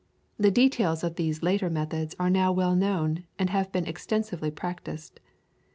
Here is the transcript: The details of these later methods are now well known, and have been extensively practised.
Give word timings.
The 0.39 0.49
details 0.49 1.03
of 1.03 1.13
these 1.15 1.43
later 1.43 1.69
methods 1.69 2.15
are 2.19 2.31
now 2.31 2.51
well 2.51 2.73
known, 2.75 3.25
and 3.37 3.51
have 3.51 3.71
been 3.71 3.85
extensively 3.85 4.49
practised. 4.49 5.19